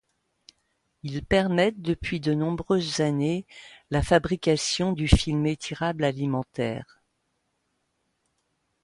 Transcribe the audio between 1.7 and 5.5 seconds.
depuis de nombreuses années la fabrication du film